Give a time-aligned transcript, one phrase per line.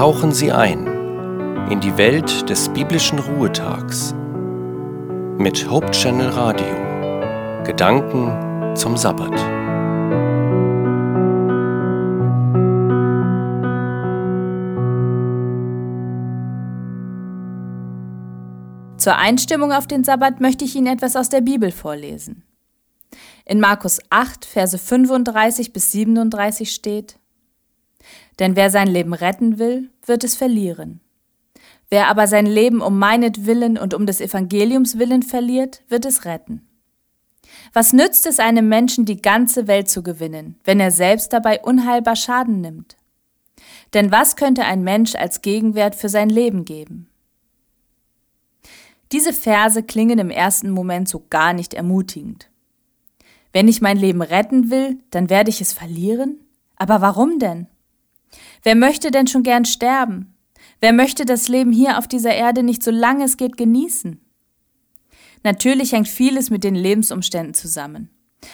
[0.00, 0.86] tauchen Sie ein
[1.70, 4.14] in die Welt des biblischen Ruhetags
[5.36, 7.64] mit Hope Channel Radio.
[7.64, 9.38] Gedanken zum Sabbat.
[18.96, 22.44] Zur Einstimmung auf den Sabbat möchte ich Ihnen etwas aus der Bibel vorlesen.
[23.44, 27.19] In Markus 8, Verse 35 bis 37 steht,
[28.38, 31.00] Denn wer sein Leben retten will, wird es verlieren.
[31.90, 36.66] Wer aber sein Leben um meinetwillen und um des Evangeliums willen verliert, wird es retten.
[37.72, 42.16] Was nützt es einem Menschen, die ganze Welt zu gewinnen, wenn er selbst dabei unheilbar
[42.16, 42.96] Schaden nimmt?
[43.92, 47.08] Denn was könnte ein Mensch als Gegenwert für sein Leben geben?
[49.12, 52.48] Diese Verse klingen im ersten Moment so gar nicht ermutigend.
[53.52, 56.38] Wenn ich mein Leben retten will, dann werde ich es verlieren?
[56.76, 57.66] Aber warum denn?
[58.62, 60.34] Wer möchte denn schon gern sterben?
[60.80, 64.20] Wer möchte das Leben hier auf dieser Erde nicht so lange es geht genießen?
[65.42, 68.10] Natürlich hängt vieles mit den Lebensumständen zusammen.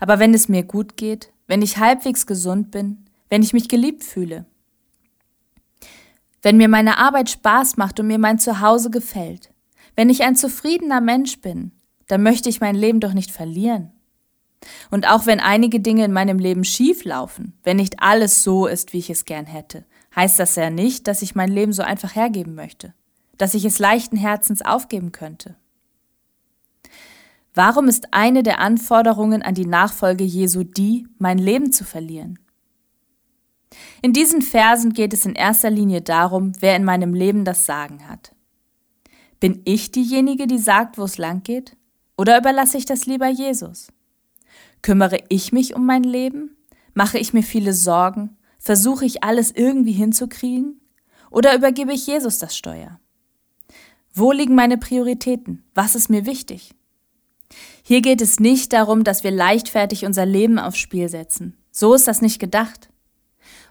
[0.00, 4.04] Aber wenn es mir gut geht, wenn ich halbwegs gesund bin, wenn ich mich geliebt
[4.04, 4.46] fühle,
[6.42, 9.52] wenn mir meine Arbeit Spaß macht und mir mein Zuhause gefällt,
[9.96, 11.72] wenn ich ein zufriedener Mensch bin,
[12.06, 13.92] dann möchte ich mein Leben doch nicht verlieren.
[14.90, 18.92] Und auch wenn einige Dinge in meinem Leben schief laufen, wenn nicht alles so ist,
[18.92, 19.84] wie ich es gern hätte,
[20.16, 22.94] heißt das ja nicht, dass ich mein Leben so einfach hergeben möchte,
[23.36, 25.54] dass ich es leichten Herzens aufgeben könnte.
[27.54, 32.38] Warum ist eine der Anforderungen an die Nachfolge Jesu die, mein Leben zu verlieren?
[34.00, 38.08] In diesen Versen geht es in erster Linie darum, wer in meinem Leben das Sagen
[38.08, 38.32] hat.
[39.40, 41.76] Bin ich diejenige, die sagt, wo es lang geht?
[42.16, 43.88] Oder überlasse ich das lieber Jesus?
[44.82, 46.56] Kümmere ich mich um mein Leben?
[46.94, 48.36] Mache ich mir viele Sorgen?
[48.58, 50.80] Versuche ich alles irgendwie hinzukriegen?
[51.30, 52.98] Oder übergebe ich Jesus das Steuer?
[54.14, 55.64] Wo liegen meine Prioritäten?
[55.74, 56.74] Was ist mir wichtig?
[57.82, 61.56] Hier geht es nicht darum, dass wir leichtfertig unser Leben aufs Spiel setzen.
[61.70, 62.88] So ist das nicht gedacht.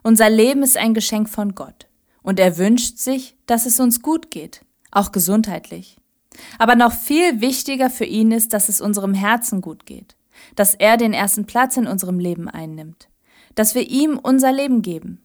[0.03, 1.87] Unser Leben ist ein Geschenk von Gott.
[2.21, 5.97] Und er wünscht sich, dass es uns gut geht, auch gesundheitlich.
[6.59, 10.16] Aber noch viel wichtiger für ihn ist, dass es unserem Herzen gut geht
[10.55, 13.09] dass er den ersten Platz in unserem Leben einnimmt,
[13.55, 15.21] dass wir ihm unser Leben geben.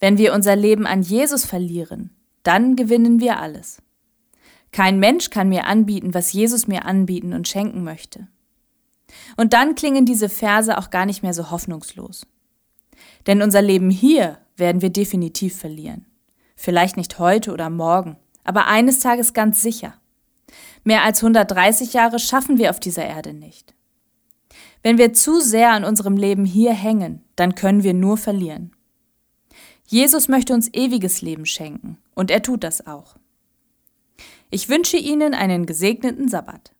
[0.00, 2.10] Wenn wir unser Leben an Jesus verlieren,
[2.42, 3.82] dann gewinnen wir alles.
[4.70, 8.28] Kein Mensch kann mir anbieten, was Jesus mir anbieten und schenken möchte.
[9.36, 12.26] Und dann klingen diese Verse auch gar nicht mehr so hoffnungslos.
[13.26, 16.06] Denn unser Leben hier werden wir definitiv verlieren.
[16.56, 19.94] Vielleicht nicht heute oder morgen, aber eines Tages ganz sicher.
[20.84, 23.74] Mehr als 130 Jahre schaffen wir auf dieser Erde nicht.
[24.82, 28.72] Wenn wir zu sehr an unserem Leben hier hängen, dann können wir nur verlieren.
[29.86, 33.16] Jesus möchte uns ewiges Leben schenken und er tut das auch.
[34.50, 36.72] Ich wünsche Ihnen einen gesegneten Sabbat.